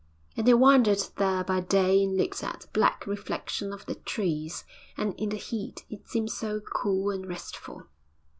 [0.35, 4.63] And they wandered there by day and looked at the black reflection of the trees.
[4.97, 7.83] And in the heat it seemed so cool and restful....